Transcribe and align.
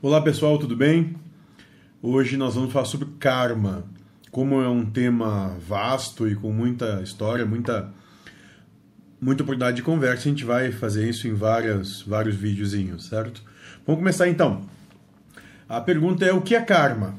Olá 0.00 0.20
pessoal, 0.22 0.56
tudo 0.60 0.76
bem? 0.76 1.16
Hoje 2.00 2.36
nós 2.36 2.54
vamos 2.54 2.72
falar 2.72 2.84
sobre 2.84 3.08
karma. 3.18 3.82
Como 4.30 4.62
é 4.62 4.68
um 4.68 4.86
tema 4.86 5.56
vasto 5.66 6.28
e 6.28 6.36
com 6.36 6.52
muita 6.52 7.02
história, 7.02 7.44
muita 7.44 7.92
muita 9.20 9.42
oportunidade 9.42 9.78
de 9.78 9.82
conversa, 9.82 10.20
a 10.20 10.30
gente 10.30 10.44
vai 10.44 10.70
fazer 10.70 11.08
isso 11.08 11.26
em 11.26 11.34
várias, 11.34 12.02
vários 12.02 12.36
videozinhos, 12.36 13.06
certo? 13.06 13.42
Vamos 13.84 13.98
começar 13.98 14.28
então. 14.28 14.68
A 15.68 15.80
pergunta 15.80 16.24
é 16.24 16.32
o 16.32 16.42
que 16.42 16.54
é 16.54 16.62
karma? 16.62 17.16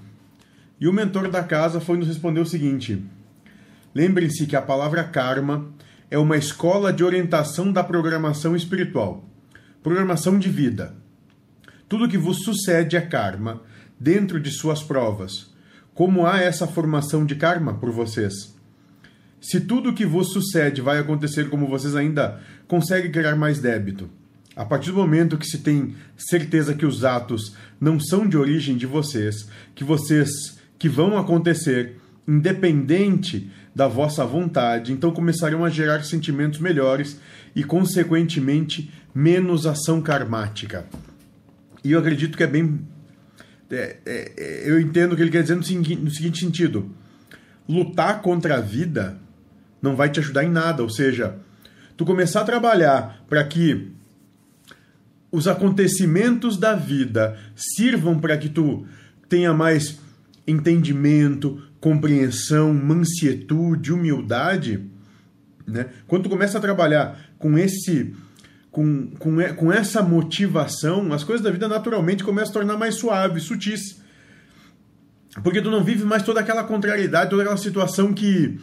E 0.80 0.88
o 0.88 0.94
mentor 0.94 1.30
da 1.30 1.44
casa 1.44 1.82
foi 1.82 1.98
nos 1.98 2.08
responder 2.08 2.40
o 2.40 2.46
seguinte: 2.46 3.04
Lembrem-se 3.94 4.48
que 4.48 4.56
a 4.56 4.62
palavra 4.62 5.04
karma 5.04 5.68
é 6.10 6.18
uma 6.18 6.38
escola 6.38 6.94
de 6.94 7.04
orientação 7.04 7.74
da 7.74 7.84
programação 7.84 8.56
espiritual, 8.56 9.26
programação 9.84 10.40
de 10.40 10.48
vida. 10.48 10.99
Tudo 11.90 12.08
que 12.08 12.20
vos 12.20 12.44
sucede 12.44 12.96
é 12.96 13.02
karma, 13.02 13.64
dentro 14.00 14.40
de 14.40 14.52
suas 14.52 14.84
provas. 14.84 15.52
Como 15.96 16.24
há 16.24 16.40
essa 16.40 16.68
formação 16.68 17.26
de 17.26 17.34
karma 17.34 17.74
por 17.74 17.92
vocês? 17.92 18.56
Se 19.42 19.60
tudo 19.60 19.92
que 19.92 20.06
vos 20.06 20.32
sucede 20.32 20.82
vai 20.82 21.00
acontecer 21.00 21.50
como 21.50 21.68
vocês 21.68 21.96
ainda 21.96 22.40
conseguem 22.68 23.12
criar 23.12 23.36
mais 23.36 23.60
débito. 23.60 24.08
A 24.56 24.64
partir 24.64 24.92
do 24.92 24.98
momento 24.98 25.36
que 25.36 25.48
se 25.48 25.58
tem 25.58 25.96
certeza 26.16 26.76
que 26.76 26.86
os 26.86 27.04
atos 27.04 27.56
não 27.82 28.00
são 28.00 28.30
de 28.30 28.38
origem 28.38 28.78
de 28.78 28.86
vocês, 28.86 29.50
que 29.74 29.84
vocês 29.84 30.60
que 30.78 30.88
vão 30.88 31.18
acontecer, 31.18 31.96
independente 32.28 33.50
da 33.74 33.88
vossa 33.88 34.24
vontade, 34.26 34.94
então 34.94 35.12
começarão 35.12 35.66
a 35.66 35.70
gerar 35.72 36.04
sentimentos 36.04 36.60
melhores 36.60 37.20
e, 37.56 37.64
consequentemente, 37.64 38.92
menos 39.14 39.66
ação 39.66 40.02
karmática. 40.02 40.86
E 41.84 41.92
eu 41.92 42.00
acredito 42.00 42.38
que 42.38 42.44
é 42.44 42.48
bem. 42.48 42.82
É, 43.72 43.98
é, 44.06 44.34
é, 44.38 44.70
eu 44.70 44.80
entendo 44.80 45.14
o 45.14 45.16
que 45.16 45.22
ele 45.22 45.32
quer 45.32 45.42
dizer 45.42 45.56
no 45.56 45.64
seguinte, 45.64 45.96
no 45.96 46.12
seguinte 46.12 46.40
sentido: 46.40 46.94
lutar 47.68 48.22
contra 48.22 48.58
a 48.58 48.62
vida 48.62 49.18
não 49.82 49.96
vai 49.96 50.10
te 50.10 50.20
ajudar 50.20 50.44
em 50.44 50.50
nada. 50.50 50.84
Ou 50.84 50.90
seja, 50.90 51.36
tu 51.96 52.06
começar 52.06 52.42
a 52.42 52.46
trabalhar 52.46 53.24
para 53.28 53.44
que 53.44 53.92
os 55.32 55.48
acontecimentos 55.48 56.58
da 56.58 56.76
vida 56.76 57.38
sirvam 57.56 58.20
para 58.20 58.38
que 58.38 58.50
tu 58.50 58.86
tenha 59.28 59.54
mais 59.54 60.00
entendimento, 60.48 61.62
compreensão, 61.80 62.74
mansietude, 62.74 63.94
humildade, 63.94 64.90
né? 65.68 65.88
Quando 66.08 66.24
tu 66.24 66.30
começa 66.30 66.58
a 66.58 66.62
trabalhar 66.62 67.20
com 67.38 67.58
esse 67.58 68.14
com, 68.72 69.08
com, 69.18 69.38
com 69.56 69.72
essa 69.72 70.02
motivação, 70.02 71.12
as 71.14 71.24
coisas 71.24 71.44
da 71.44 71.52
vida 71.52 71.68
naturalmente 71.68 72.24
começam 72.24 72.52
a 72.52 72.54
tornar 72.54 72.78
mais 72.78 72.96
suaves, 72.96 73.44
sutis. 73.44 74.02
Porque 75.44 75.62
tu 75.62 75.70
não 75.70 75.84
vive 75.84 76.04
mais 76.04 76.24
toda 76.24 76.40
aquela 76.40 76.64
contrariedade, 76.64 77.30
toda 77.30 77.44
aquela 77.44 77.58
situação 77.58 78.14
que 78.14 78.60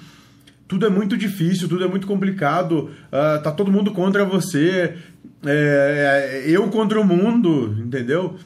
tudo 0.68 0.86
é 0.86 0.90
muito 0.90 1.16
difícil, 1.16 1.68
tudo 1.68 1.84
é 1.84 1.88
muito 1.88 2.06
complicado, 2.06 2.90
uh, 3.06 3.42
tá 3.42 3.52
todo 3.52 3.70
mundo 3.70 3.92
contra 3.92 4.24
você, 4.24 4.96
é, 5.44 6.42
é, 6.44 6.50
eu 6.50 6.68
contra 6.68 7.00
o 7.00 7.04
mundo, 7.04 7.76
entendeu? 7.78 8.36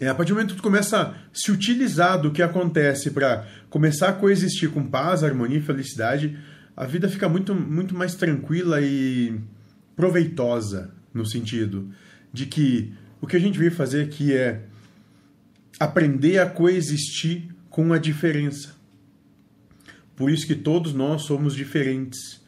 É, 0.00 0.08
a 0.08 0.14
partir 0.14 0.32
do 0.32 0.36
momento 0.36 0.50
que 0.50 0.60
tu 0.60 0.62
começa 0.62 1.00
a 1.00 1.14
se 1.32 1.50
utilizar 1.50 2.20
do 2.20 2.30
que 2.30 2.42
acontece 2.42 3.10
para 3.10 3.46
começar 3.70 4.10
a 4.10 4.12
coexistir 4.12 4.70
com 4.70 4.84
paz, 4.84 5.24
harmonia 5.24 5.58
e 5.58 5.62
felicidade, 5.62 6.38
a 6.76 6.84
vida 6.84 7.08
fica 7.08 7.28
muito, 7.28 7.54
muito 7.54 7.96
mais 7.96 8.14
tranquila 8.14 8.80
e 8.80 9.40
proveitosa 9.98 10.94
no 11.12 11.26
sentido 11.26 11.90
de 12.32 12.46
que 12.46 12.92
o 13.20 13.26
que 13.26 13.34
a 13.34 13.40
gente 13.40 13.58
veio 13.58 13.72
fazer 13.72 14.04
aqui 14.04 14.32
é 14.32 14.62
aprender 15.80 16.38
a 16.38 16.48
coexistir 16.48 17.48
com 17.68 17.92
a 17.92 17.98
diferença. 17.98 18.76
Por 20.14 20.30
isso 20.30 20.46
que 20.46 20.54
todos 20.54 20.94
nós 20.94 21.22
somos 21.22 21.52
diferentes 21.52 22.40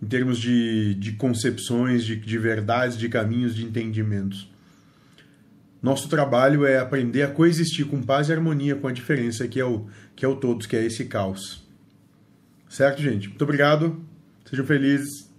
em 0.00 0.06
termos 0.06 0.38
de, 0.38 0.94
de 0.94 1.12
concepções, 1.12 2.04
de, 2.04 2.14
de 2.14 2.38
verdades, 2.38 2.96
de 2.96 3.08
caminhos, 3.08 3.56
de 3.56 3.64
entendimentos. 3.64 4.48
Nosso 5.82 6.08
trabalho 6.08 6.64
é 6.64 6.78
aprender 6.78 7.22
a 7.22 7.28
coexistir 7.28 7.84
com 7.86 8.00
paz 8.00 8.28
e 8.28 8.32
harmonia 8.32 8.76
com 8.76 8.86
a 8.86 8.92
diferença 8.92 9.48
que 9.48 9.58
é 9.58 9.64
o, 9.64 9.88
que 10.14 10.24
é 10.24 10.28
o 10.28 10.36
todos, 10.36 10.66
que 10.66 10.76
é 10.76 10.84
esse 10.84 11.06
caos. 11.06 11.66
Certo, 12.68 13.02
gente? 13.02 13.28
Muito 13.28 13.42
obrigado. 13.42 14.00
Sejam 14.48 14.64
felizes. 14.64 15.31